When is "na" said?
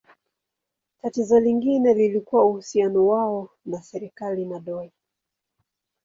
3.65-3.81, 4.45-4.59